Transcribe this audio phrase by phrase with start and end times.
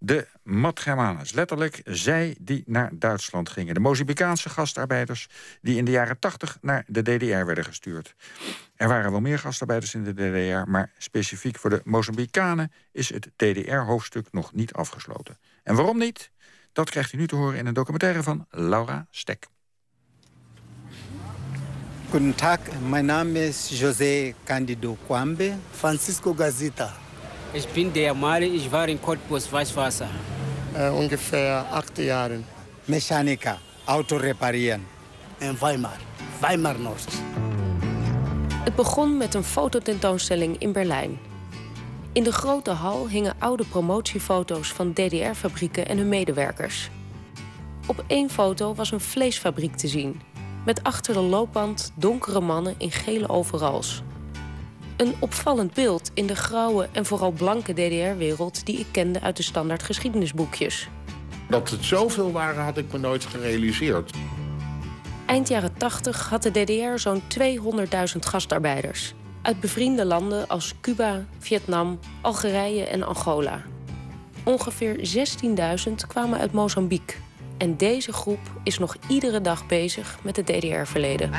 [0.00, 3.74] De Matgermanes, letterlijk zij die naar Duitsland gingen.
[3.74, 5.28] De Mozambicaanse gastarbeiders
[5.60, 8.14] die in de jaren 80 naar de DDR werden gestuurd.
[8.76, 10.70] Er waren wel meer gastarbeiders in de DDR...
[10.70, 15.38] maar specifiek voor de Mozambicanen is het DDR-hoofdstuk nog niet afgesloten.
[15.62, 16.30] En waarom niet?
[16.72, 19.46] Dat krijgt u nu te horen in een documentaire van Laura Stek.
[22.10, 22.58] Guten Tag,
[22.88, 25.58] mein Name ist José Candido Kwambe.
[25.72, 27.07] Francisco Gazita.
[27.54, 30.08] Ich bin der Mali, ich war in Cottbus Weißwasser.
[30.74, 32.42] Äh, ungefähr acht Jahre.
[32.86, 34.84] Mechaniker, Auto reparieren.
[35.40, 35.96] In Weimar,
[36.40, 37.08] Weimar Noord.
[38.64, 41.18] Het begon met een fototentoonstelling in Berlijn.
[42.12, 46.90] In de grote hal hingen oude promotiefoto's van DDR-fabrieken en hun medewerkers.
[47.86, 50.20] Op één foto was een vleesfabriek te zien,
[50.64, 54.02] met achter de loopband donkere mannen in gele overals.
[54.98, 59.42] Een opvallend beeld in de grauwe en vooral blanke DDR-wereld die ik kende uit de
[59.42, 60.88] standaard geschiedenisboekjes.
[61.48, 64.12] Dat het zoveel waren had ik me nooit gerealiseerd.
[65.26, 69.14] Eind jaren 80 had de DDR zo'n 200.000 gastarbeiders.
[69.42, 73.62] Uit bevriende landen als Cuba, Vietnam, Algerije en Angola.
[74.44, 74.96] Ongeveer
[75.88, 77.16] 16.000 kwamen uit Mozambique.
[77.58, 81.30] En deze groep is nog iedere dag bezig met het DDR-verleden.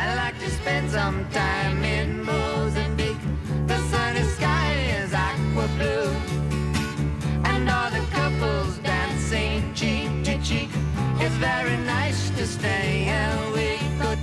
[11.19, 14.15] It's very nice to stay a week or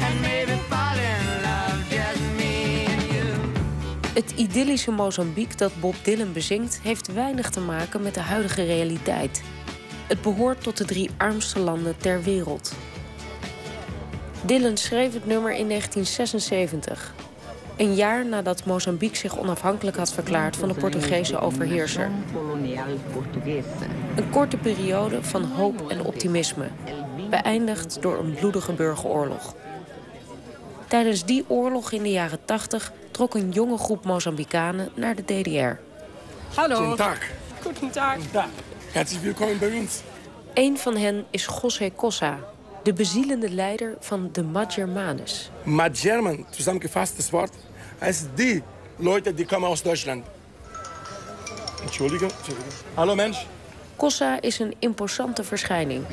[0.00, 3.24] and maybe fall in love, just me and you.
[4.14, 9.42] Het idyllische Mozambique dat Bob Dylan bezingt, heeft weinig te maken met de huidige realiteit.
[10.06, 12.72] Het behoort tot de drie armste landen ter wereld.
[14.46, 17.14] Dylan schreef het nummer in 1976.
[17.76, 22.10] Een jaar nadat Mozambique zich onafhankelijk had verklaard van de Portugese overheerser.
[24.16, 26.68] Een korte periode van hoop en optimisme,
[27.30, 29.54] beëindigd door een bloedige burgeroorlog.
[30.88, 35.80] Tijdens die oorlog in de jaren 80 trok een jonge groep Mozambicanen naar de DDR.
[36.54, 36.76] Hallo.
[36.76, 37.18] Goedendag.
[37.62, 38.16] Goedendag.
[38.92, 40.00] Herzlich willkommen bij ons.
[40.54, 42.38] Een van hen is José Cossa,
[42.82, 45.50] de bezielende leider van de Magermanes.
[45.62, 47.54] Magerman, zusammengefasst das Wort,
[48.04, 48.62] heißt die
[48.98, 50.24] Leute, die kommen aus Deutschland.
[51.82, 52.30] Entschuldigung.
[52.96, 53.38] Hallo Mensch.
[53.96, 56.04] Kossa is een imposante verschijning.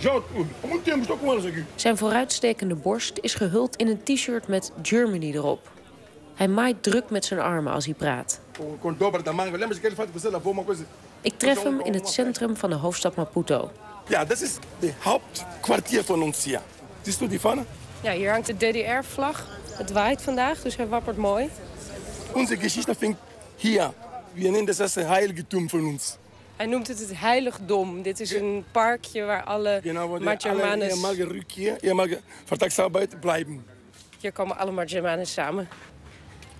[1.75, 5.72] Zijn vooruitstekende borst is gehuld in een t-shirt met Germany erop.
[6.35, 8.40] Hij maait druk met zijn armen als hij praat.
[11.22, 13.72] Ik tref hem in het centrum van de hoofdstad Maputo.
[14.08, 16.62] Ja, dat is het hoofdkwartier van ons hier.
[17.02, 17.63] Ziet u die vanne?
[18.02, 19.47] Ja, hier hangt de DDR-vlag.
[19.72, 21.50] Het waait vandaag, dus hij wappert mooi.
[22.34, 23.19] Onze geschichte vindt
[23.58, 23.92] hier.
[24.34, 26.18] We nemen dat als een heiligdom van ons.
[26.56, 28.02] Hij noemt het het heiligdom.
[28.02, 32.08] Dit is een parkje waar alle genau, mag rückkeer, je mag
[32.46, 33.66] vertragsarbeid blijven.
[34.20, 35.68] Hier komen alle Magermanes samen.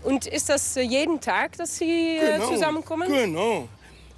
[0.02, 3.08] Und ist das äh, jeden Tag, dass Sie äh, genau, zusammenkommen?
[3.08, 3.68] Genau.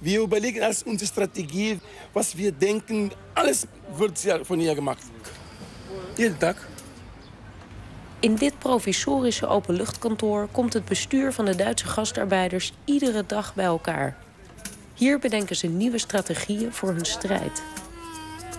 [0.00, 1.78] Wir überlegen als unsere Strategie,
[2.14, 3.10] was wir denken.
[3.34, 3.66] Alles
[3.96, 5.02] wird von hier gemacht.
[6.16, 6.56] Jeden Tag.
[8.24, 14.16] In dit provisorische openluchtkantoor komt het bestuur van de Duitse gastarbeiders iedere dag bij elkaar.
[14.94, 17.62] Hier bedenken ze nieuwe strategieën voor hun strijd.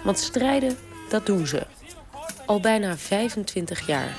[0.04, 0.78] Want strijden,
[1.10, 1.68] dat doen ze.
[2.46, 4.16] Al bijna 25 jaar.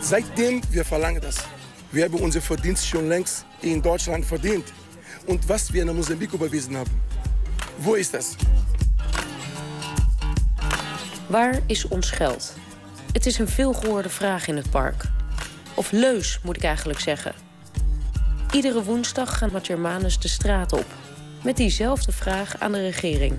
[0.00, 1.36] Seitdem wir verlangen das.
[1.90, 4.72] Wir haben unser Verdienst schon längst in Deutschland verdient.
[5.24, 7.02] Und was wir in Mosambik überwiesen haben.
[7.76, 8.36] Wo ist das?
[11.28, 12.54] Waar is ons geld?
[13.12, 15.04] Het is een veelgehoorde vraag in het park.
[15.74, 17.32] Of leus, moet ik eigenlijk zeggen.
[18.50, 20.86] Iedere woensdag gaan Magermanus de straat op.
[21.42, 23.38] Met diezelfde vraag aan de regering.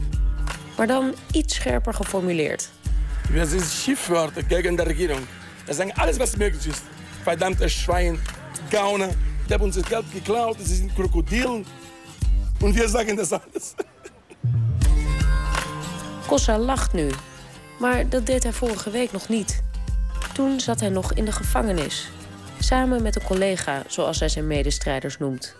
[0.78, 2.70] Maar dan iets scherper geformuleerd.
[3.30, 5.28] Wir sind Schiffwörter gegen die Regierung.
[5.66, 6.82] Wir sagen alles, was möglich ist.
[7.24, 8.20] Verdammte Schwein,
[8.70, 9.10] Gauner,
[9.48, 11.66] die haben unser Geld geklaut, sie sind Krokodilen.
[12.62, 13.76] Und wir sagen das alles.
[16.28, 17.10] Kossa lacht nu.
[17.80, 19.64] Maar dat deed hij vorige week nog niet.
[20.34, 22.12] Toen zat hij nog in de gevangenis.
[22.60, 25.56] Samen met een collega, zoals hij zijn medestrijders noemt.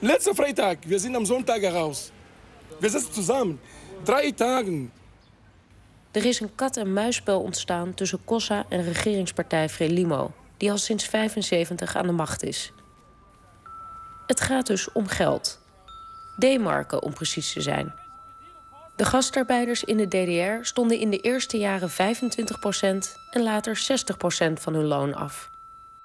[0.00, 2.10] Letzte Freitag, wir sind am Sonntag raus.
[2.80, 3.60] Wir sitzen zusammen.
[4.02, 4.92] Drei Tagen.
[6.10, 10.32] Er is een kat-en-muisspel ontstaan tussen Kossa en regeringspartij Frelimo...
[10.56, 12.72] die al sinds 75 aan de macht is.
[14.26, 15.60] Het gaat dus om geld.
[16.38, 18.03] D-marken, om precies te zijn.
[18.96, 21.94] De gastarbeiders in de DDR stonden in de eerste jaren 25%
[23.30, 25.50] en later 60% van hun loon af.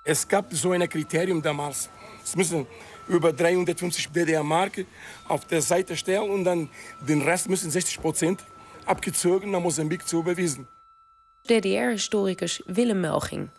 [0.04, 1.90] Es gab so ein Kriterium damals.
[2.24, 2.68] Es müssen
[3.08, 4.86] über 350 DDR-Marken
[5.28, 6.70] auf der Seite stellen und dann
[7.08, 8.44] den Rest müssen 60 Prozent
[8.86, 10.68] abgezogen naar Mosambik zu überwiesen.
[11.42, 13.50] DDR-historicus Willem Melging.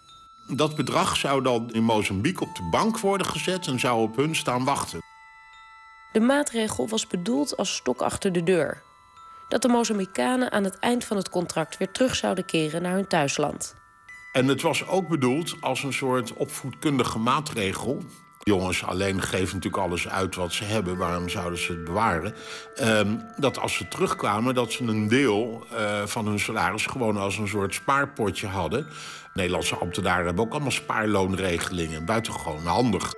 [0.49, 4.37] Dat bedrag zou dan in Mozambique op de bank worden gezet en zou op hun
[4.37, 4.99] staan wachten.
[6.13, 8.83] De maatregel was bedoeld als stok achter de deur.
[9.51, 13.07] Dat de Mozambicanen aan het eind van het contract weer terug zouden keren naar hun
[13.07, 13.75] thuisland.
[14.33, 18.03] En het was ook bedoeld als een soort opvoedkundige maatregel.
[18.39, 20.97] Jongens alleen geven natuurlijk alles uit wat ze hebben.
[20.97, 22.35] Waarom zouden ze het bewaren?
[22.75, 27.39] Ehm, dat als ze terugkwamen, dat ze een deel eh, van hun salaris gewoon als
[27.39, 28.87] een soort spaarpotje hadden.
[29.35, 32.05] Nederlandse ambtenaren hebben ook allemaal spaarloonregelingen.
[32.05, 33.13] Buitengewoon handig.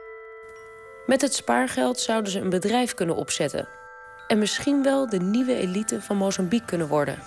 [1.07, 3.69] Met het spaargeld zouden ze een bedrijf kunnen opzetten.
[4.29, 7.19] En misschien wel de nieuwe elite van Mozambique kunnen worden.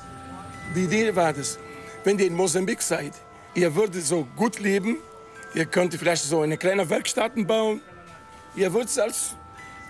[0.74, 1.58] Die idee war dus,
[2.04, 3.14] wenn ihr in Mosambik seid,
[3.54, 4.98] ihr würdet so gut leben,
[5.54, 7.82] ihr könnt vielleicht so eine kleine Werkstätten bauen,
[8.56, 9.36] ihr würdet zelfs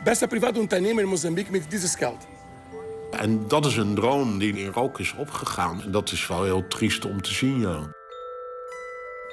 [0.03, 2.27] besser Privatunternehmen in Mosambik met dieses Geld.
[3.11, 5.81] En dat is een droom die in rook is opgegaan.
[5.81, 7.79] En dat is wel heel triest om te zien, ja.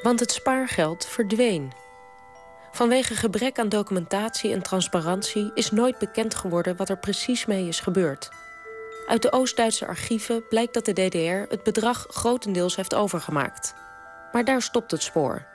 [0.02, 1.72] Want het spaargeld verdween.
[2.72, 7.80] Vanwege gebrek aan documentatie en transparantie is nooit bekend geworden wat er precies mee is
[7.80, 8.30] gebeurd.
[9.06, 13.74] Uit de Oost-Duitse archieven blijkt dat de DDR het bedrag grotendeels heeft overgemaakt.
[14.32, 15.46] Maar daar stopt het spoor.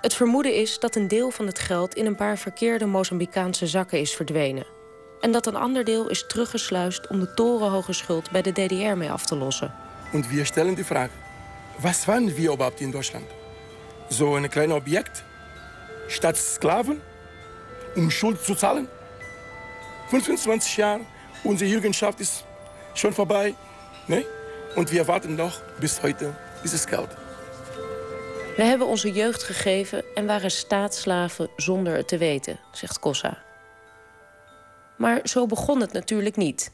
[0.00, 4.00] Het vermoeden is dat een deel van het geld in een paar verkeerde Mozambicaanse zakken
[4.00, 4.66] is verdwenen.
[5.20, 9.10] En dat een ander deel is teruggesluist om de torenhoge schuld bij de DDR mee
[9.10, 9.74] af te lossen.
[10.12, 11.12] Und wir stellen die Frage,
[11.80, 13.24] was waren wir überhaupt in Deutschland?
[14.08, 15.24] So ein kleines Objekt,
[16.08, 17.00] statt Sklaven,
[17.96, 18.88] um Schuld zu zahlen?
[20.08, 21.00] 25 Jahre,
[21.42, 22.44] unsere Jugendschaft ist
[22.94, 23.54] schon vorbei.
[24.06, 24.24] Ne?
[24.76, 27.08] Und wir warten noch bis heute dieses Geld.
[28.56, 33.38] We hebben onze jeugd gegeven en waren staatsslaven zonder het te weten, zegt Kossa.
[34.96, 36.72] Maar zo begon het natuurlijk niet.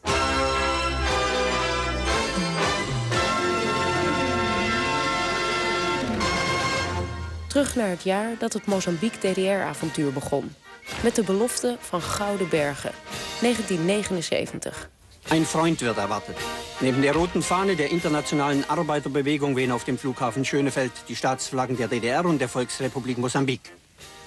[7.50, 10.54] Terug naar het jaar dat het Mozambique-DDR-avontuur begon.
[11.02, 12.92] Met de belofte van Gouden Bergen,
[13.40, 14.90] 1979.
[15.28, 16.36] Ein Freund wird erwartet.
[16.78, 21.88] Neben der roten Fahne der internationalen Arbeiterbewegung wehen auf dem Flughafen Schönefeld die Staatsflaggen der
[21.88, 23.60] DDR und der Volksrepublik Mosambik.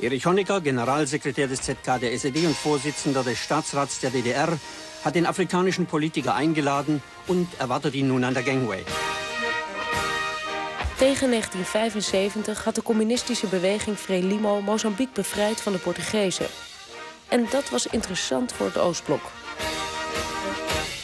[0.02, 4.58] Erich Honecker, Generalsekretär des ZK der SED und Vorsitzender des Staatsrats der DDR,
[5.06, 8.84] hat den afrikanischen Politiker eingeladen und erwartet ihn nun an der Gangway.
[11.04, 16.46] Tegen 1975 had de communistische beweging Frelimo Mozambique bevrijd van de Portugezen.
[17.28, 19.22] En dat was interessant voor het Oostblok.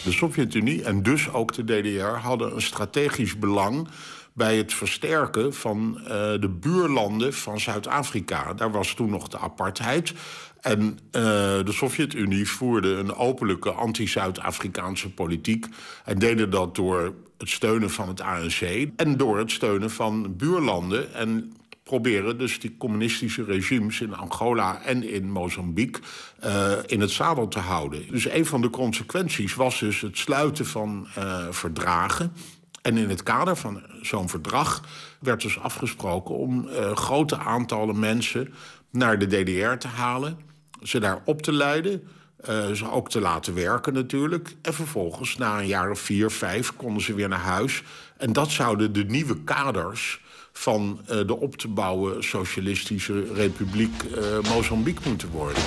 [0.04, 3.88] De Sovjet-Unie en dus ook de DDR hadden een strategisch belang
[4.34, 6.08] bij het versterken van uh,
[6.40, 8.54] de buurlanden van Zuid-Afrika.
[8.54, 10.14] Daar was toen nog de apartheid.
[10.62, 11.22] En uh,
[11.66, 15.66] de Sovjet-Unie voerde een openlijke anti-Zuid-Afrikaanse politiek.
[16.06, 18.62] En deden dat door het steunen van het ANC
[18.96, 21.14] en door het steunen van buurlanden.
[21.14, 21.54] En
[21.84, 26.02] proberen dus die communistische regimes in Angola en in Mozambique
[26.46, 28.12] uh, in het zadel te houden.
[28.12, 32.34] Dus een van de consequenties was dus het sluiten van uh, verdragen.
[32.82, 34.84] En in het kader van zo'n verdrag
[35.20, 38.54] werd dus afgesproken om grote aantallen mensen
[38.92, 40.38] naar de DDR te halen,
[40.84, 42.08] ze daar op te leiden.
[42.50, 44.56] Uh, ze ook te laten werken natuurlijk.
[44.62, 47.84] En vervolgens, na een jaar of vier, vijf, konden ze weer naar huis.
[48.18, 54.50] En dat zouden de nieuwe kaders van uh, de op te bouwen Socialistische Republiek uh,
[54.54, 55.64] Mozambique moeten worden.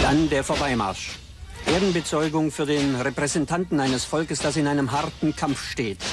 [0.00, 1.16] Dan der Vorbeimarsch.
[1.66, 6.04] Ehrenbezeugung für den Repräsentanten eines Volkes, das in einem harten Kampf steht.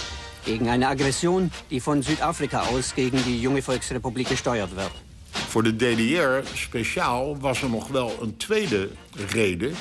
[0.46, 5.13] Gegen eine Aggression, die von Südafrika aus gegen die junge Volksrepublik gesteuert wird.
[5.34, 8.90] Voor de DDR speciaal was er nog wel een tweede
[9.30, 9.74] reden,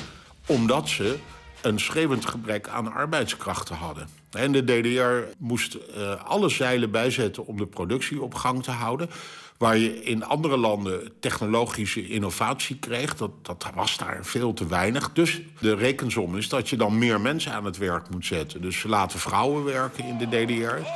[0.45, 1.17] omdat ze
[1.61, 4.07] een schreeuwend gebrek aan arbeidskrachten hadden.
[4.31, 9.09] En de DDR moest uh, alle zeilen bijzetten om de productie op gang te houden.
[9.57, 15.11] Waar je in andere landen technologische innovatie kreeg, dat, dat was daar veel te weinig.
[15.11, 18.61] Dus de rekensom is dat je dan meer mensen aan het werk moet zetten.
[18.61, 20.87] Dus ze laten vrouwen werken in de DDR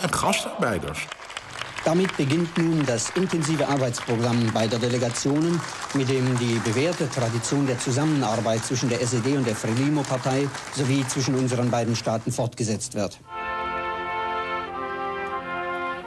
[0.00, 1.06] en gastarbeiders.
[1.84, 5.60] Damit beginnt nun das intensive Arbeitsprogramm beider Delegationen,
[5.94, 11.34] mit dem die bewährte Tradition der Zusammenarbeit zwischen der SED und der Frelimo-Partei sowie zwischen
[11.34, 13.18] unseren beiden Staaten fortgesetzt wird.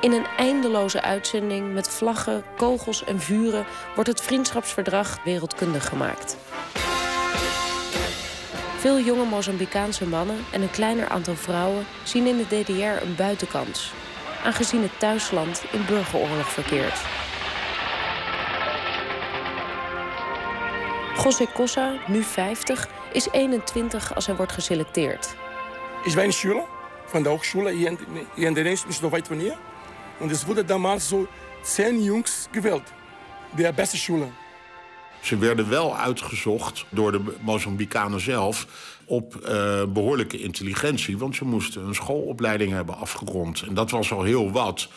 [0.01, 3.65] In een eindeloze uitzending met vlaggen, kogels en vuren
[3.95, 6.37] wordt het vriendschapsverdrag wereldkundig gemaakt.
[8.77, 13.93] Veel jonge Mozambicaanse mannen en een kleiner aantal vrouwen zien in de DDR een buitenkans,
[14.43, 17.01] aangezien het thuisland in burgeroorlog verkeert.
[21.23, 25.35] José Cossa, nu 50, is 21 als hij wordt geselecteerd.
[26.05, 26.67] Ich war in Schüler
[27.05, 28.55] von der Hochschule hier in,
[29.11, 29.57] weit von hier.
[30.19, 31.27] Und es wurde damals so
[31.61, 32.83] zehn Jungs gewählt.
[33.57, 34.27] Der beste Schule.
[35.23, 38.67] Ze werden wel uitgezocht door de Mozambicanen zelf
[39.05, 41.17] op uh, behoorlijke intelligentie.
[41.17, 43.61] Want ze moesten een schoolopleiding hebben afgerond.
[43.61, 44.87] En dat was al heel wat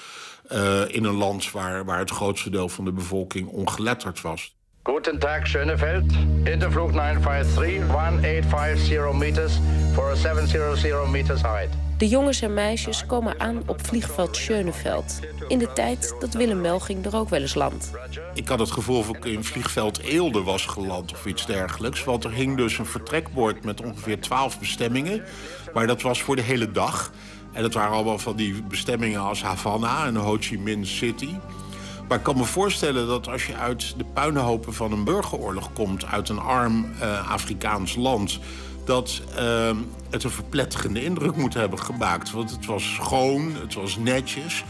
[0.52, 4.54] uh, in een land waar, waar het grootste deel van de bevolking ongeletterd was.
[4.82, 6.12] Guten Tag, Schönefeld.
[6.44, 9.52] Intervloeg 953, 1850 meters
[9.92, 11.85] for 700 meters height.
[11.98, 15.20] De jongens en meisjes komen aan op vliegveld Schöneveld.
[15.48, 17.90] In de tijd dat Willem Melging er ook wel eens landt.
[18.34, 22.04] Ik had het gevoel of ik in vliegveld Eelde was geland of iets dergelijks.
[22.04, 25.22] Want er hing dus een vertrekbord met ongeveer 12 bestemmingen.
[25.74, 27.12] Maar dat was voor de hele dag.
[27.52, 31.34] En dat waren allemaal van die bestemmingen als Havana en Ho Chi Minh City.
[32.08, 36.04] Maar ik kan me voorstellen dat als je uit de puinhopen van een burgeroorlog komt...
[36.04, 38.40] uit een arm uh, Afrikaans land
[38.86, 39.70] dat uh,
[40.10, 42.30] het een verpletterende indruk moet hebben gemaakt.
[42.30, 44.64] Want het was schoon, het was netjes.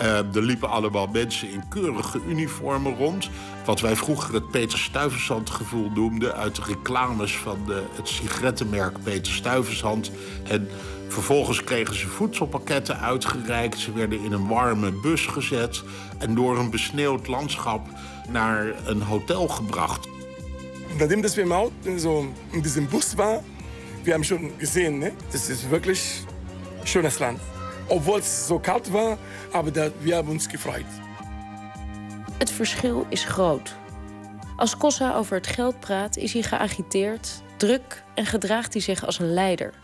[0.00, 3.30] Uh, er liepen allemaal mensen in keurige uniformen rond.
[3.64, 6.34] Wat wij vroeger het Peter Stuyvesant gevoel noemden...
[6.34, 10.10] uit de reclames van de, het sigarettenmerk Peter Stuyvesant.
[10.48, 10.68] En
[11.08, 13.78] vervolgens kregen ze voedselpakketten uitgereikt.
[13.78, 15.82] Ze werden in een warme bus gezet...
[16.18, 17.86] en door een besneeuwd landschap
[18.28, 20.08] naar een hotel gebracht.
[20.98, 23.44] Nachdem dass Auto so in diesem Bus waren,
[24.04, 25.12] wir haben schon gesehen, ne?
[25.32, 26.24] das ist wirklich
[26.80, 27.40] ein schönes Land.
[27.88, 29.18] Obwohl es so kalt war,
[29.52, 30.86] aber da, wir haben uns gefreut.
[32.38, 33.74] Het verschil is groot.
[34.56, 39.18] Als Kossa over het geld praat, is hij geagiteerd, druk en gedraagt hij zich als
[39.18, 39.74] een leider.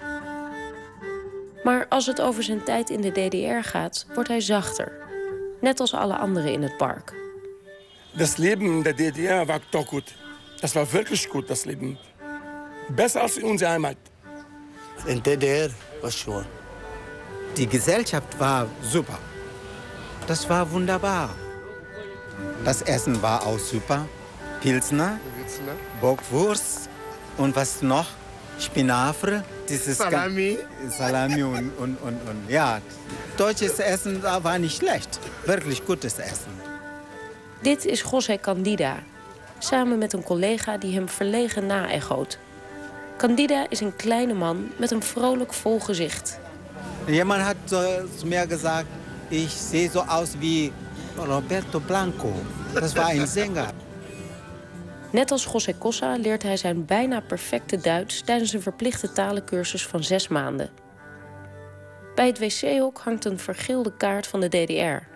[1.64, 4.92] Maar als het over zijn tijd in de DDR gaat, wordt hij zachter.
[5.61, 7.14] Net als alle anderen in het park.
[8.16, 10.14] Das Leben in der DDR war doch gut.
[10.61, 11.99] Das war wirklich gut, das Leben.
[12.88, 13.96] Besser als in unserer Heimat.
[15.06, 16.44] In DDR war schon.
[17.56, 19.18] Die Gesellschaft war super.
[20.26, 21.30] Das war wunderbar.
[22.64, 24.06] Das Essen war auch super.
[24.60, 25.18] Pilsner,
[26.00, 26.88] Bockwurst
[27.36, 28.06] und was noch?
[28.58, 29.44] Spinafre.
[29.68, 30.58] Dieses Salami.
[30.88, 32.80] Salami und, und, und, und ja.
[33.36, 35.18] Deutsches Essen war nicht schlecht.
[35.44, 36.52] Wirklich gutes Essen.
[37.64, 39.02] Dit is José Candida,
[39.58, 42.38] samen met een collega die hem verlegen naechoot.
[43.16, 46.38] Candida is een kleine man met een vrolijk vol gezicht.
[47.06, 47.56] Jemand hat
[48.18, 48.87] zu mir gesagt,
[49.28, 50.73] ich sehe so aus wie
[51.16, 52.33] Roberto Blanco.
[52.73, 53.73] Das war ein Sänger.
[55.11, 60.04] Net als José Cossa leert hij zijn bijna perfecte Duits tijdens een verplichte talencursus van
[60.04, 60.71] zes maanden.
[62.14, 65.06] Bij het wc-hok hangt een vergilde kaart van de DDR.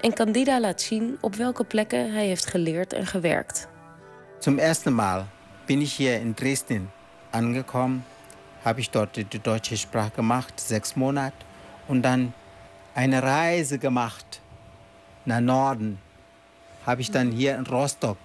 [0.00, 3.68] En Candida laat zien op welke plekken hij heeft geleerd en gewerkt.
[4.38, 5.26] Zum ersten Mal
[5.66, 6.90] bin ich hier in Dresden
[7.32, 8.04] angekommen,
[8.64, 11.36] habe ich dort die deutsche Sprache gemacht, sechs Monate,
[11.88, 12.34] und dann
[12.94, 14.40] eine Reise gemacht
[15.24, 15.98] nach Norden.
[16.86, 18.18] Habe ich dann hier in Rostock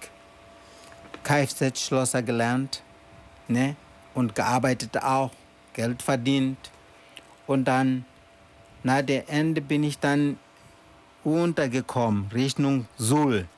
[1.26, 2.82] Kfz-Schlosser gelernt
[3.48, 3.74] ne?
[4.14, 5.32] und gearbeitet auch,
[5.72, 6.70] Geld verdient.
[7.46, 8.04] Und dann,
[8.84, 10.38] nach dem Ende bin ich dann
[11.24, 13.48] untergekommen, Richtung Suhl.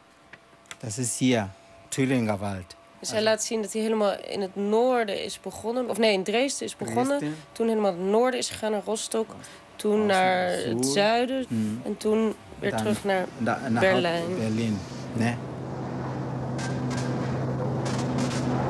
[0.80, 1.50] Das ist hier,
[1.90, 2.77] Thüringer Wald.
[3.00, 5.88] Dus hij laat zien dat hij helemaal in het noorden is begonnen.
[5.88, 7.18] Of nee, in Dresden is begonnen.
[7.18, 7.36] Dresden.
[7.52, 9.34] Toen helemaal het noorden is gegaan naar Rostock.
[9.76, 11.44] Toen naar het zuiden.
[11.48, 11.62] Mhm.
[11.86, 14.22] En toen weer Dan terug naar na- naar Berlijn.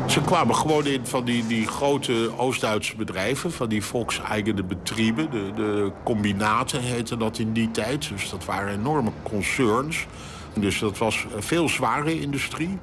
[0.07, 5.31] Ze kwamen gewoon in van die, die grote Oost-Duitse bedrijven, van die volkseigene betrieben.
[5.31, 8.09] De, de combinaten heette dat in die tijd.
[8.09, 10.07] Dus dat waren enorme concerns.
[10.55, 12.79] Dus dat was veel zware industrie.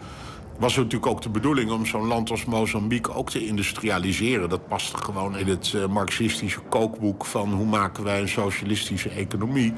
[0.60, 4.50] Was natuurlijk ook de bedoeling om zo'n land als Mozambique ook te industrialiseren.
[4.50, 9.74] Dat paste gewoon in het eh, marxistische kookboek van hoe maken wij een socialistische economie.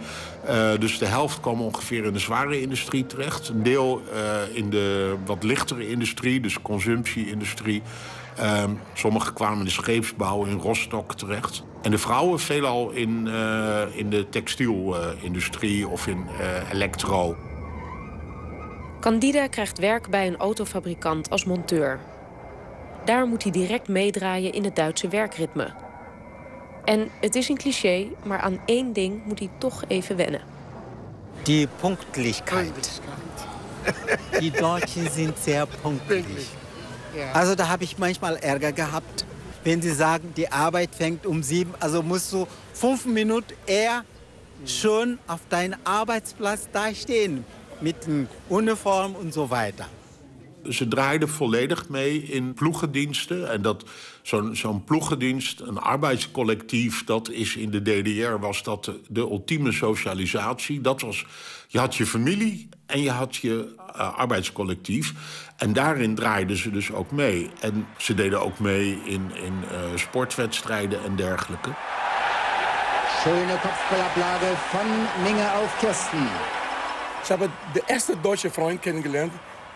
[0.45, 3.49] Eh, dus de helft kwam ongeveer in de zware industrie terecht.
[3.49, 7.81] Een deel eh, in de wat lichtere industrie, dus consumptie-industrie.
[8.35, 11.63] Ehm, sommigen kwamen in de scheepsbouw in Rostock terecht.
[11.81, 13.27] En de vrouwen veelal in,
[13.93, 16.25] in de textielindustrie of in
[16.71, 17.35] elektro.
[18.99, 21.99] Candida krijgt werk bij een autofabrikant als monteur.
[23.05, 25.73] Daar moet hij direct meedraaien in het Duitse werkritme.
[26.85, 30.41] En het is een cliché, maar aan één ding moet hij toch even wennen.
[31.43, 33.01] Die Punktlichkeit.
[34.39, 36.47] Die Deutschen sind sehr pünktlich.
[37.33, 39.25] Also da habe ich manchmal Ärger gehabt,
[39.63, 44.03] wenn sie sagen, die Arbeit fängt um sieben, also musst du fünf Minuten eher
[44.65, 46.89] schon auf deinem Arbeitsplatz da
[47.79, 49.87] mit dem Uniform und so weiter.
[50.69, 53.49] Ze draaiden volledig mee in ploegendiensten.
[53.49, 53.83] En dat
[54.21, 57.03] zo'n zo'n ploegendienst, een arbeidscollectief...
[57.03, 60.81] dat is in de DDR was dat de, de ultieme socialisatie.
[60.81, 61.25] Dat was,
[61.67, 65.13] je had je familie en je had je uh, arbeidscollectief.
[65.57, 67.49] En daarin draaiden ze dus ook mee.
[67.59, 71.69] En ze deden ook mee in, in uh, sportwedstrijden en dergelijke.
[73.19, 74.87] Schöne Kopfballablage van
[75.23, 76.27] Minge auf Kirsten.
[77.23, 79.33] Ich habe den ersten deutschen Freund kennengelernt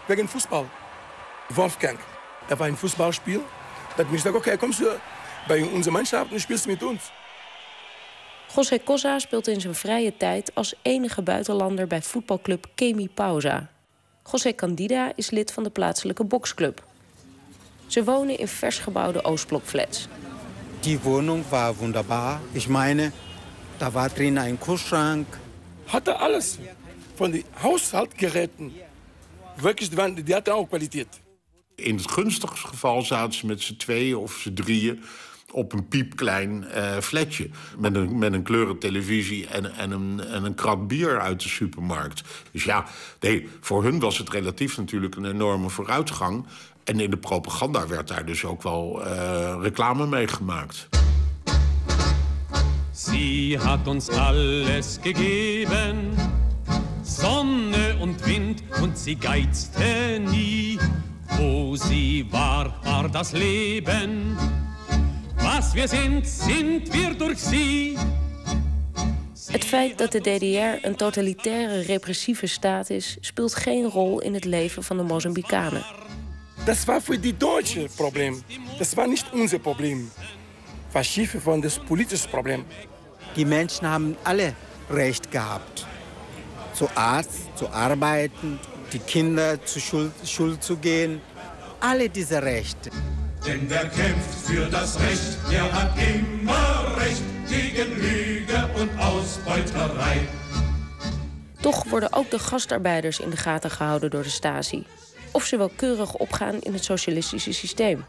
[0.08, 0.66] wegen Fußball.
[1.50, 2.00] Wolfgang.
[2.50, 3.42] Er war ein Fußballspiel.
[3.90, 4.86] Da hat mich gesagt, okay, kommst du
[5.48, 7.12] bij onze Mannschaft en spielst met ons.
[8.56, 13.70] José Cosa speelt in zijn vrije tijd als enige buitenlander bij voetbalclub Kemi Pausa.
[14.32, 16.84] José Candida is lid van de plaatselijke boksclub.
[17.88, 20.08] Ze wonen in vers gebouwde Oostblokflats.
[20.80, 22.40] Die woning was wunderbar.
[22.52, 23.12] Ik meine,
[23.78, 25.38] da war drin ein Kühlschrank.
[25.86, 26.58] Hatte alles.
[27.22, 28.72] Von den Haushaltgeräten.
[29.58, 31.08] Wirklich, die, die hatten auch Qualität.
[31.76, 35.04] In het gunstigste geval zaten ze met z'n tweeën of z'n drieën
[35.52, 37.50] op een piepklein uh, flatje.
[37.78, 42.22] Met een, met een kleurentelevisie en, en, een, en een krat bier uit de supermarkt.
[42.52, 42.86] Dus ja,
[43.20, 46.46] nee, voor hun was het relatief natuurlijk een enorme vooruitgang.
[46.84, 50.88] En in de propaganda werd daar dus ook wel uh, reclame mee gemaakt.
[52.92, 56.14] Sie hat uns alles gegeben,
[57.20, 60.80] Sonne und Wind, und sie geizte nie.
[61.38, 64.38] Wo sie war, war das Leben.
[65.36, 67.98] Was wir sind, sind wir durch sie.
[69.52, 74.46] Het feit dat de DDR een totalitaire, repressieve staat is, speelt geen rol in het
[74.46, 75.84] leven van de Mozambicanen.
[76.66, 78.44] Das war für die Deutschen Problem.
[78.78, 80.12] Das war nicht unser Problem.
[80.92, 82.66] Was schief von das politische Problem.
[83.36, 84.54] Die Menschen haben alle
[84.90, 85.91] Recht gehabt.
[86.82, 88.60] Zu Arzt, zu arbeiten,
[88.92, 91.22] die Kinder zur Schule, Schule zu gehen.
[91.80, 92.90] Alle diese Rechte.
[93.46, 100.28] Denn wer kämpft für das Recht, der hat immer Recht gegen Lüge und Ausbeuterei.
[101.62, 104.86] Toch worden ook de gastarbeiders in de gaten gehouden door de Stasi.
[105.32, 108.06] Of ze wel keurig opgaan in het socialistische systeem.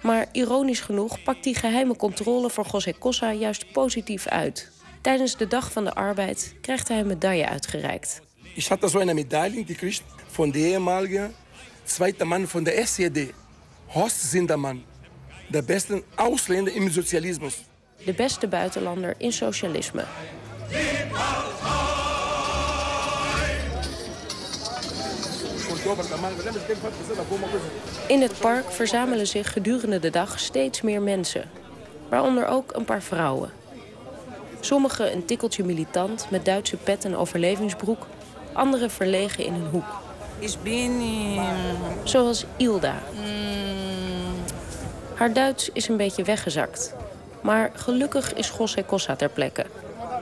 [0.00, 4.81] Maar ironisch genoeg pakt die geheime controle voor José Cosa juist positief uit.
[5.02, 8.20] Tijdens de Dag van de Arbeid krijgt hij een medaille uitgereikt.
[8.54, 11.30] Ik had zo een medaille gekregen van de ehemalige
[11.82, 13.32] tweede man van de SED.
[13.86, 14.84] Horst Zinderman.
[15.48, 17.64] De beste Ausländer im Sozialismus.
[18.04, 20.04] De beste buitenlander in socialisme.
[28.06, 31.50] In het park verzamelen zich gedurende de dag steeds meer mensen.
[32.08, 33.61] Waaronder ook een paar vrouwen.
[34.64, 38.06] Sommigen een tikkeltje militant met Duitse pet en overlevingsbroek.
[38.52, 39.84] Anderen verlegen in een hoek.
[40.38, 41.00] Ik ben...
[42.04, 43.02] Zoals Ilda.
[45.14, 46.94] Haar Duits is een beetje weggezakt.
[47.40, 49.66] Maar gelukkig is José Cossa ter plekke.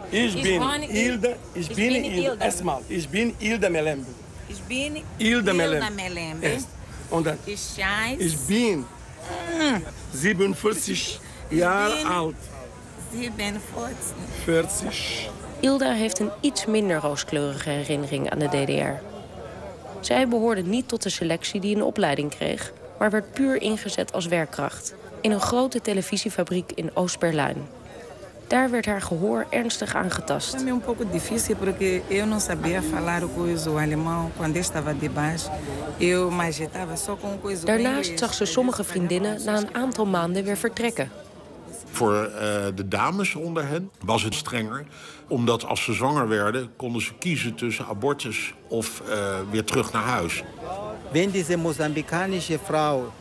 [0.08, 2.44] Ik ben Ilda, ik ben Ilda.
[2.44, 4.06] Esmaal, ik ben Ilda Melembe.
[4.46, 5.90] Ik ben Ilda Melembe.
[5.94, 6.56] Melembe.
[7.08, 8.18] Und dann, Ich scheiß.
[8.18, 8.86] ich bin
[13.12, 14.14] 47 Jahre alt.
[14.44, 14.44] 47.
[14.44, 15.28] 40.
[15.60, 19.04] Ilda heeft een iets minder rooskleurige herinnering aan de DDR.
[20.00, 24.26] Zij behoorde niet tot de selectie die een opleiding kreeg, maar werd puur ingezet als
[24.26, 27.56] werkkracht in een grote televisiefabriek in Oost-Berlijn.
[28.46, 30.56] Daar werd haar gehoor ernstig aangetast.
[30.56, 34.94] Foi pouco difícil porque eu não sabia falar o coisa o alemão quando eu estava
[34.94, 35.50] de baixo.
[35.98, 40.44] Eu mas estava só com coisa Daarnaast zag ze sommige vriendinnen na een aantal maanden
[40.44, 41.10] weer vertrekken.
[41.90, 42.40] Voor uh,
[42.74, 44.86] de dames onder hen was het strenger.
[45.28, 50.04] Omdat als ze zwanger werden, konden ze kiezen tussen abortus of uh, weer terug naar
[50.04, 50.42] huis.
[51.12, 53.12] Wenn diese mosambikanische Frau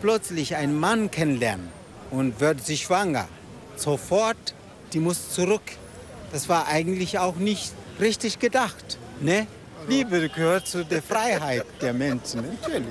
[0.00, 1.68] plötzlich einen Mann kennenlernt
[2.10, 3.28] und wird sie schwanger,
[3.76, 4.54] sofort,
[4.92, 5.78] die muss zurück.
[6.32, 8.98] Das war eigentlich auch nicht richtig gedacht.
[9.20, 9.46] Ne?
[9.88, 12.88] Liebe gehört zu der Freiheit der Menschen, natürlich.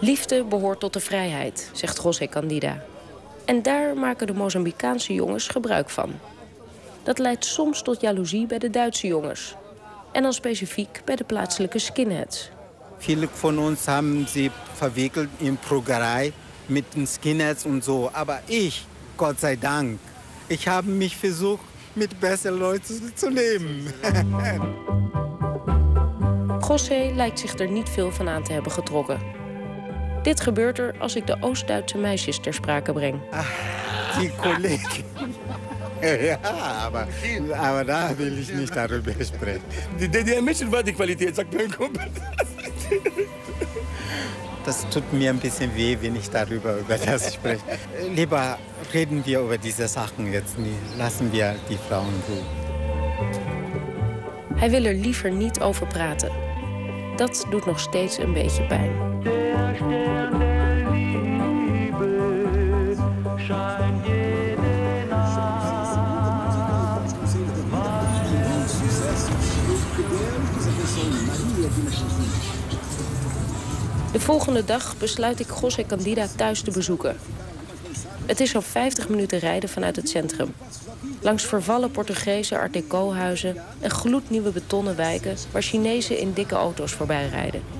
[0.00, 2.80] Liefde behoort tot de vrijheid, zegt José Candida.
[3.48, 6.12] En daar maken de Mozambicaanse jongens gebruik van.
[7.02, 9.54] Dat leidt soms tot jaloezie bij de Duitse jongens.
[10.12, 12.50] En dan specifiek bij de plaatselijke skinheads.
[12.98, 16.32] Viele von uns haben sie verwickelt in Progerei
[16.66, 18.08] mit den Skinheads und so.
[18.12, 19.98] Aber ich, Gott sei Dank,
[20.46, 23.92] ich habe mich versucht, mit besseren Leuten zu leben.
[26.68, 29.37] José lijkt zich er niet veel van aan te hebben getrokken.
[30.22, 33.20] Dit gebeurt er als ik de Oost-Duitse meisjes ter sprake breng.
[34.18, 35.04] Die Kollegen.
[36.00, 36.38] Ja,
[36.84, 37.06] aber,
[37.56, 39.62] aber da will ich nicht darüber sprechen.
[39.98, 42.06] Die DDR-Mädchen war die Qualität, sagt mein Kumpel.
[44.64, 47.62] das tut mir ein bisschen weh, wenn ich darüber über das spreche.
[48.14, 48.58] Lieber
[48.92, 50.76] reden wir über diese Sachen jetzt nie.
[50.98, 52.46] Lassen wir die Frauen ruhen.
[54.58, 56.30] Hij wil er liever niet over praten.
[57.16, 58.90] Dat doet nog steeds een beetje pijn.
[59.78, 59.84] De
[74.12, 77.16] volgende dag besluit ik José Candida thuis te bezoeken.
[78.26, 80.54] Het is zo'n 50 minuten rijden vanuit het centrum.
[81.20, 85.36] Langs vervallen Portugese art deco-huizen en gloednieuwe betonnen wijken...
[85.52, 87.77] waar Chinezen in dikke auto's voorbij rijden.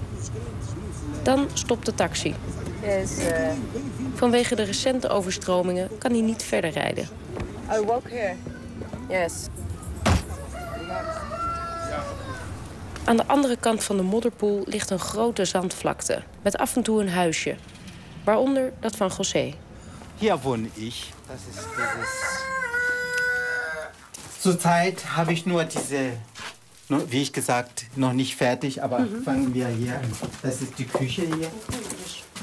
[1.28, 2.34] Dan stopt de taxi.
[4.14, 7.08] Vanwege de recente overstromingen kan hij niet verder rijden.
[7.72, 8.34] I walk here.
[9.08, 9.32] Yes.
[13.04, 16.22] Aan de andere kant van de modderpoel ligt een grote zandvlakte...
[16.42, 17.56] met af en toe een huisje.
[18.24, 19.54] Waaronder dat van José.
[20.18, 21.12] Hier wohne ich.
[21.26, 22.08] Das ist dieses.
[24.38, 26.12] Zurzeit habe ich nur diese, nur,
[26.88, 30.12] wie ich gesagt, noch nicht fertig, aber fangen wir hier an.
[30.42, 31.50] Das ist die Küche hier.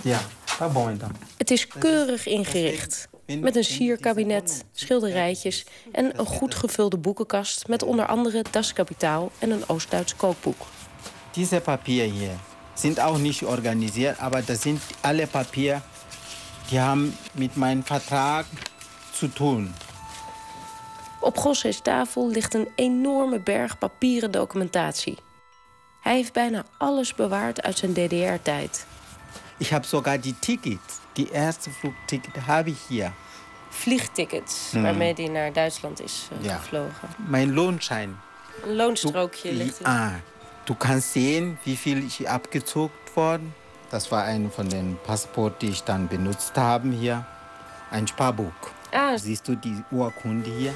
[0.03, 0.19] Ja,
[0.60, 1.10] da wohnen wir.
[1.38, 3.08] Het is keurig ingericht.
[3.25, 7.67] Met een sierkabinet, schilderijtjes en een goed gevulde boekenkast...
[7.67, 10.65] met onder andere Das Kapitaal en een Oost-Duits kookboek.
[11.36, 12.39] Diese Papier hier
[12.73, 15.81] sind auch nicht organisiert, aber das sind alle Papier,
[16.69, 18.45] die haben mit meinem Vertrag
[19.12, 19.73] zu tun.
[21.25, 25.17] Op Gosse's tafel ligt een enorme berg papieren documentatie.
[26.01, 28.85] Hij heeft bijna alles bewaard uit zijn DDR-tijd.
[29.57, 33.11] Ich habe sogar die Tickets, die erste Flugticket habe ich hier.
[33.69, 34.81] Vliegtickets, Hmm.
[34.81, 36.57] waarmee hij naar Duitsland is eh, Ja.
[36.57, 37.09] gevlogen.
[37.27, 38.17] Mein Lohnschein.
[38.63, 39.85] Een loonstrookje ligt er.
[39.85, 40.13] Ah,
[40.63, 41.13] du kannst
[41.63, 43.53] wie viel ich abgezogen worden.
[43.89, 47.25] Das war ein von den Passport, die ich dann benutzt habe hier.
[47.91, 48.73] Ein Sparbuch.
[48.95, 50.73] Ah, Siehst du die Urkunde hier?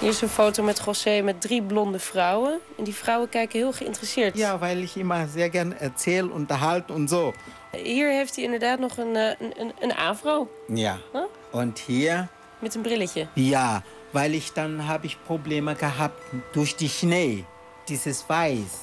[0.00, 2.58] hier is een foto met José met drie blonde vrouwen.
[2.78, 4.36] En die vrouwen kijken heel geïnteresseerd.
[4.36, 7.32] Ja, weil ich immer sehr gern erzähle, unterhalte und so.
[7.72, 10.98] Hier heeft hij inderdaad nog een, eh, een, een, een afro Ja.
[11.12, 11.22] Huh?
[11.50, 13.26] Und hier, met een brilletje.
[13.34, 13.82] ja,
[14.12, 16.20] weil ich dann habe ich Probleme gehabt
[16.52, 17.44] durch die Schnee,
[17.88, 18.78] dieses Weiß.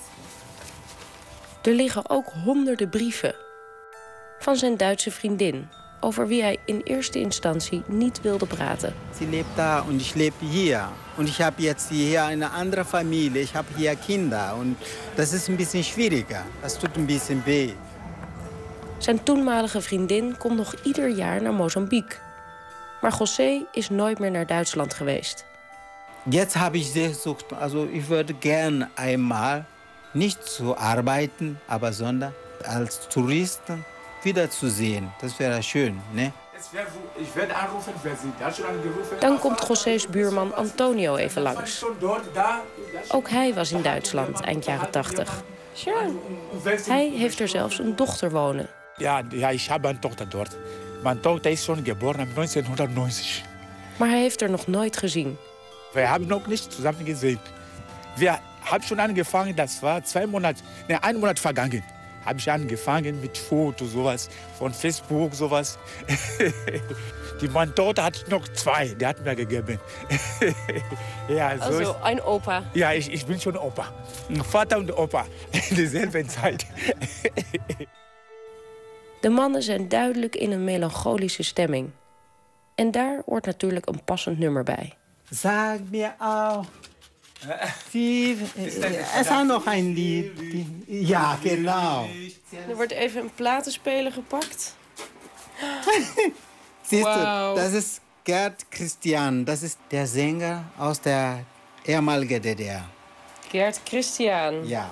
[1.62, 3.36] Er liggen ook honderden brieven.
[4.39, 5.69] Van zijn Duitse vriendin.
[5.99, 8.93] Over wie hij in eerste instantie niet wilde praten.
[9.17, 10.89] Sie lebt da und ich lebe hier.
[11.17, 13.41] Und ich habe jetzt hier eine andere Familie.
[13.41, 14.55] Ich habe hier Kinder.
[14.60, 14.77] Und
[15.15, 16.43] das ist ein bisschen schwieriger.
[16.62, 17.73] Das tut ein bisschen weh.
[18.97, 22.17] Zijn toenmalige vriendin komt nog ieder jaar naar Mozambique.
[23.01, 25.45] Maar José is nooit meer naar Duitsland geweest.
[26.29, 29.65] Jetzt habe ich gesucht, also ich würde gern einmal
[30.13, 32.33] nicht zu arbeiten, aber sondern
[32.65, 33.86] als Touristen
[34.27, 35.05] wiederzusehen.
[35.21, 36.31] Das wäre schön, ne?
[37.17, 41.85] Ich werde anrufen, wer Sie Deutschland gerufen Dan komt José's buurman Antonio even langs.
[43.09, 45.43] Ook hij was in Duitsland eind jaren 80.
[46.87, 48.69] Hij heeft er zelfs een dochter wonen.
[48.97, 50.57] Ja, ja, ich habe eine Tochter dort.
[51.03, 53.41] Meine Tochter ist schon geboren 1990.
[53.97, 55.37] Maar hij heeft er nog nooit gezien.
[55.93, 57.39] Wir haben noch nicht zusammen gesehen.
[58.15, 58.39] Wir
[58.71, 61.83] haben schon angefangen, das war zwei Monate, ne, ein Monat vergangen.
[62.27, 65.79] Habe ich angefangen mit Fotos, sowas, von Facebook, sowas.
[67.41, 69.79] Die meine Tochter hat noch zwei, die hat mir gegeben.
[71.29, 72.63] ja, so Also ist, een opa.
[72.73, 73.85] ja ich, ich bin schon Opa.
[74.51, 75.25] Vater und Opa
[75.69, 76.65] in derselben Zeit.
[79.21, 81.89] De mannen zijn duidelijk in een melancholische stemming.
[82.75, 84.93] En daar hoort natuurlijk een passend nummer bij.
[85.31, 86.67] Sag mir auch.
[87.91, 88.38] Wie,
[88.82, 90.38] er ist auch noch ein Lied.
[90.39, 92.10] Die- Ja, genau.
[92.67, 94.73] Er wordt even een platenspeler gepakt.
[96.84, 97.56] Siehst Wow.
[97.56, 99.45] du, das ist Gerd Christian.
[99.45, 101.43] Das ist der Sänger aus der
[101.86, 102.86] ehemaligen DDR.
[103.52, 104.65] Gert Christian.
[104.67, 104.91] Ja.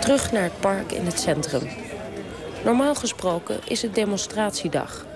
[0.00, 1.68] Terug naar het park in het centrum.
[2.64, 5.06] Normaal gesproken is het demonstratiedag.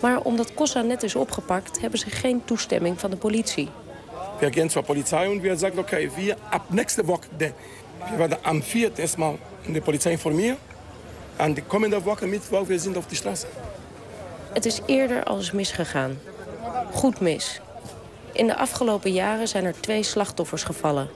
[0.00, 3.68] Maar omdat Kossa net is opgepakt, hebben ze geen toestemming van de politie.
[4.38, 7.52] Wir gehen zur Polizei und wir sagen, okay, wir ab nächste Woche, de,
[8.10, 8.90] wir werden am 4.
[8.96, 10.56] erstmal in der Polizei informieren.
[11.38, 13.46] Und die kommende Woche Mittwoch, wir sind auf die Straße.
[14.52, 16.18] Het is eerder al eens misgegaan.
[16.92, 17.60] Goed mis.
[18.32, 21.08] In de afgelopen jaren zijn er twee slachtoffers gevallen.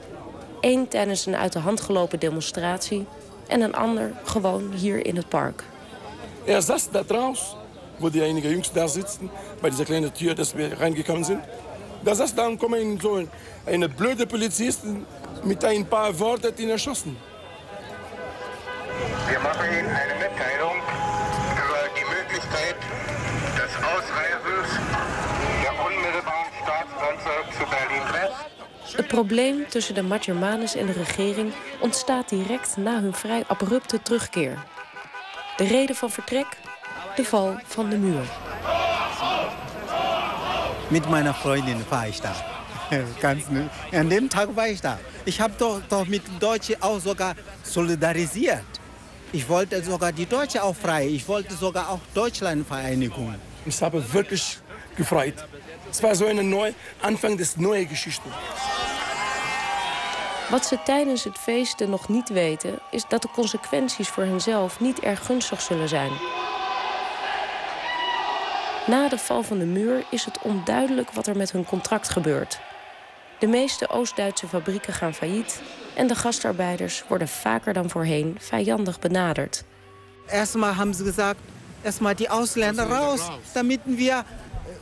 [0.63, 3.07] Eén tijdens een uit de hand gelopen demonstratie...
[3.53, 5.65] en een ander gewoon hier in het park.
[6.45, 7.57] Er saß da draußen,
[7.99, 11.41] wo die einige Jungs da sitzen, bei dieser kleinen Tür, dass wir reingekommen sind.
[12.05, 13.29] Da saß dann kommen so ein,
[13.67, 14.81] eine blöde Polizist
[15.45, 17.17] mit ein paar Worten ihn erschossen.
[19.29, 19.92] Wir machen Ihnen
[29.13, 34.65] probleem tussen de Majermanes en de regering ontstaat direct na hun vrij abrupte terugkeer.
[35.57, 36.47] De reden van vertrek?
[37.17, 38.25] De val van de muur.
[40.89, 42.33] Mit meiner Freundin war ich da.
[43.21, 43.45] Ganz?
[43.93, 44.99] An dem Tag war ich da.
[45.25, 48.81] Ich habe doch, doch mit Deutschen auch sogar solidarisiert.
[49.31, 51.07] Ich wollte sogar die Deutsche auch frei.
[51.07, 53.35] Ich wollte sogar auch Deutschlandvereinigung.
[53.67, 54.59] Ich habe wirklich
[54.97, 55.35] gefreut.
[55.91, 56.73] Es war so ein neu,
[57.03, 58.29] Anfang des neuen Geschichte.
[60.53, 62.79] Wat ze tijdens het feesten nog niet weten...
[62.91, 66.11] is dat de consequenties voor henzelf niet erg gunstig zullen zijn.
[68.87, 72.61] Na de val van de muur is het onduidelijk wat er met hun contract gebeurt.
[73.39, 75.63] De meeste Oost-Duitse fabrieken gaan failliet...
[75.95, 79.65] en de gastarbeiders worden vaker dan voorheen vijandig benaderd.
[80.27, 81.41] Erstmal haben sie gesagt,
[81.83, 83.21] erstmal die Ausländer raus,
[83.53, 84.25] damit wir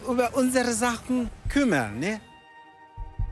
[0.09, 1.99] über unsere Sachen kümmern.
[1.99, 2.19] Ne?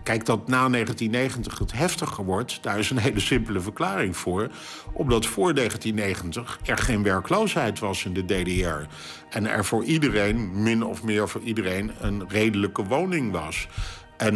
[0.09, 4.49] Kijk, dat na 1990 het heftiger wordt, daar is een hele simpele verklaring voor.
[4.93, 8.95] Omdat voor 1990 er geen werkloosheid was in de DDR.
[9.31, 13.69] En er voor iedereen, min of meer voor iedereen, een redelijke woning was.
[14.17, 14.35] En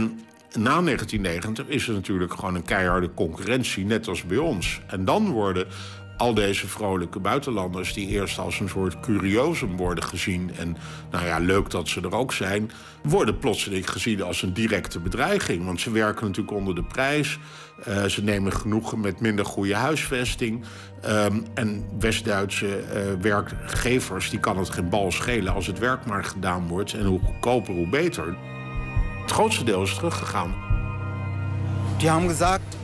[0.53, 4.81] na 1990 is er natuurlijk gewoon een keiharde concurrentie, net als bij ons.
[4.87, 5.67] En dan worden
[6.23, 7.93] al deze vrolijke buitenlanders...
[7.93, 10.51] die eerst als een soort curiosum worden gezien...
[10.57, 10.77] en
[11.11, 12.71] nou ja, leuk dat ze er ook zijn...
[13.03, 15.65] worden plotseling gezien als een directe bedreiging.
[15.65, 17.39] Want ze werken natuurlijk onder de prijs.
[17.89, 20.65] Uh, ze nemen genoegen met minder goede huisvesting.
[21.07, 25.55] Um, en West-Duitse uh, werkgevers die kan het geen bal schelen...
[25.55, 26.93] als het werk maar gedaan wordt.
[26.93, 28.37] En hoe goedkoper, hoe beter.
[29.23, 30.55] Het grootste deel is teruggegaan.
[31.99, 32.77] Die haben gesagt,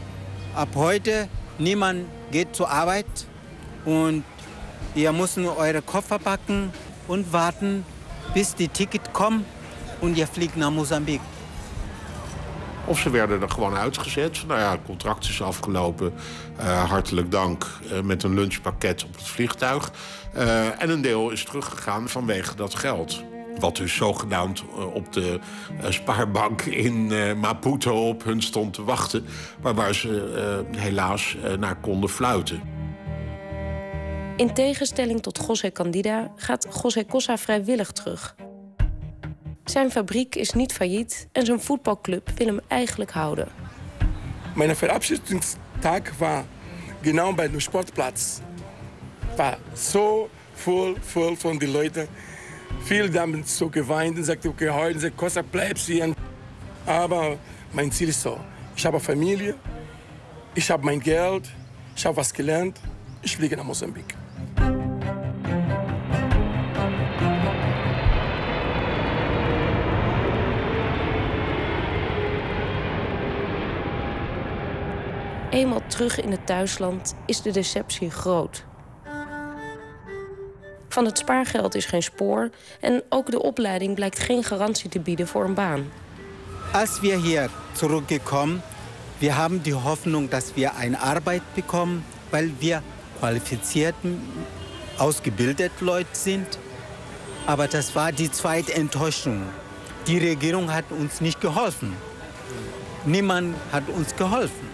[0.55, 1.99] ab heute niemand
[2.31, 3.27] geht zur Arbeit
[3.85, 4.25] und
[4.95, 6.73] ihr müsst nur eure Koffer packen
[7.07, 7.85] und warten,
[8.35, 9.45] bis die Ticket kommt
[10.01, 11.25] und ihr fliegt naar Mozambique.
[12.87, 14.45] Of ze werden er gewoon uitgezet.
[14.47, 16.13] Nou ja, het contract is afgelopen.
[16.61, 17.67] Uh, hartelijk dank.
[17.93, 19.91] Uh, met een lunchpakket op het vliegtuig.
[20.37, 23.23] Uh, en een deel is teruggegaan vanwege dat geld.
[23.61, 25.41] Wat dus zogenaamd op de
[25.89, 27.07] spaarbank in
[27.39, 29.25] Maputo op hun stond te wachten.
[29.63, 32.63] Maar waar ze helaas naar konden fluiten.
[34.37, 38.35] In tegenstelling tot José Candida gaat José Cosa vrijwillig terug.
[39.65, 43.49] Zijn fabriek is niet failliet en zijn voetbalclub wil hem eigenlijk houden.
[44.55, 46.43] Mijn verabschiedungstag was
[47.03, 48.39] genau bij de sportplatz.
[49.37, 52.09] War so voll, voll von den Leuten.
[52.85, 56.15] Viele haben so geweint und sagten, okay, heute sagt Costa, bleibst hier.
[56.87, 57.37] Aber
[57.73, 58.39] mein Ziel ist so,
[58.77, 59.55] ich habe Familie,
[60.55, 61.51] ich habe mein Geld,
[61.95, 62.81] ich habe was gelernt,
[63.23, 64.15] ich fliege nach Mosambik.
[75.51, 78.65] Eenmaal terug in het thuisland is de deceptie groot.
[80.99, 85.27] Van het spaargeld is geen spoor en ook de opleiding blijkt geen garantie te bieden
[85.27, 85.91] voor een baan.
[86.73, 88.63] Als wir hier zurückgekommen,
[89.19, 92.83] wir haben die Hoffnung, dass wir eine Arbeit bekommen, weil wir
[93.19, 93.95] qualifiziert,
[94.97, 96.59] ausgebildet Leute sind.
[97.47, 99.43] Aber das war die zweite Enttäuschung.
[100.07, 101.93] Die Regierung hat uns nicht geholfen.
[103.05, 104.69] Niemand hat uns geholfen.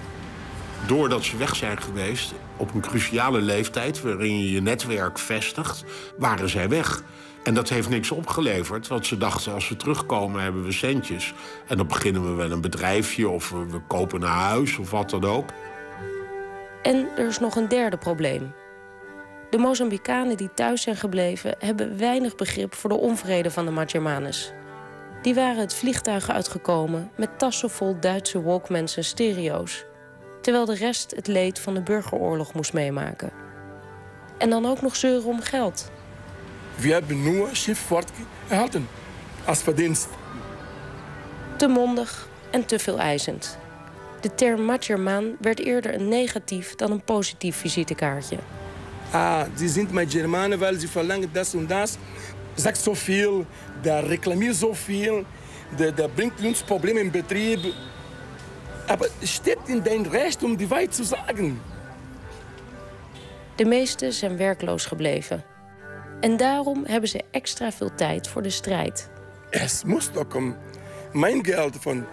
[0.87, 4.03] Doordat ze weg zijn geweest op een cruciale leeftijd...
[4.03, 5.85] waarin je je netwerk vestigt,
[6.19, 7.03] waren zij weg.
[7.43, 9.53] En dat heeft niks opgeleverd, want ze dachten...
[9.53, 11.35] als we terugkomen hebben we centjes.
[11.67, 15.25] En dan beginnen we wel een bedrijfje of we, kopen een huis of wat dan
[15.25, 15.49] ook.
[16.83, 18.53] En er is nog een derde probleem.
[19.51, 24.53] De Mozambicanen die thuis zijn gebleven hebben weinig begrip voor de onvrede van de Majermanes.
[25.23, 29.85] Die waren het vliegtuig uitgekomen met tassen vol Duitse walkmans en stereo's.
[30.45, 33.31] Terwijl de rest het leed van de burgeroorlog moest meemaken.
[34.39, 35.91] En dan ook nog zeuren om geld.
[36.75, 38.11] We hebben nur Schiffsfahrt
[38.49, 38.89] erhalten
[39.45, 40.09] als verdienst.
[41.57, 43.59] Te mondig en te veel eisend.
[44.21, 48.39] De term Majerman werd eerder een negatief dan een positief visitekaartje.
[49.11, 51.99] Ah, sie sind mein Germanen, weil sie verlangen das und das.
[52.55, 53.47] Sagt so viel,
[53.83, 55.25] der reklamiert so viel,
[55.79, 57.61] der, der bringt uns Probleme im Betrieb.
[58.87, 61.61] Aber es steht in dein Recht, um die Wahrheit zu sagen.
[63.57, 65.45] De meesten zijn werkloos gebleven.
[66.21, 69.11] En daarom hebben ze extra veel tijd voor de strijd.
[69.51, 70.57] Es muss doch kommen.
[71.13, 72.07] Mein Geld von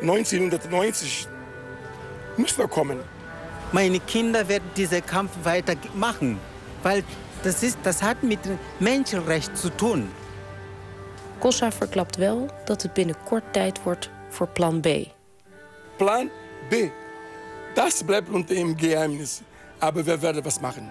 [0.00, 1.26] 1990
[2.36, 2.98] muss doch kommen.
[3.70, 6.38] Meine Kinder werden diesen Kampf weitermachen,
[6.82, 7.02] weil
[7.42, 8.38] das, ist, das hat mit
[8.78, 10.08] Menschenrecht zu tun.
[11.38, 15.15] Kossa verklapt wel dat het binnenkort tijd wordt voor plan B.
[15.98, 16.30] Plan
[16.70, 16.90] B.
[17.74, 19.42] Das bleibt unter dem Geheimnis.
[19.80, 20.88] Aber wir werden was machen.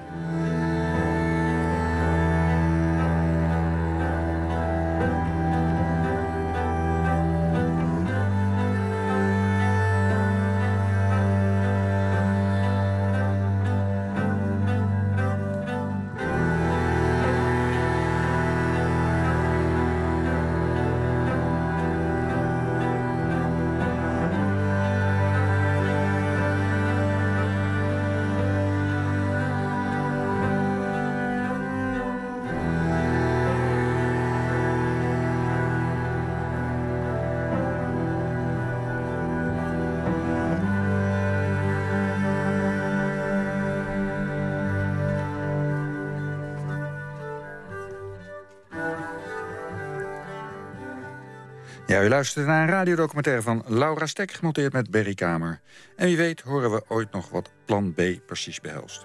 [51.96, 54.32] Ja, u luistert naar een radiodocumentaire van Laura Stek...
[54.32, 55.60] gemonteerd met Berry Kamer.
[55.96, 59.02] En wie weet horen we ooit nog wat plan B precies behelst.